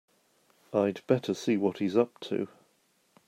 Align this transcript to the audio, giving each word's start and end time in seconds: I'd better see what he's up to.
I'd 0.73 1.01
better 1.05 1.35
see 1.35 1.57
what 1.57 1.77
he's 1.77 1.95
up 1.95 2.19
to. 2.21 2.47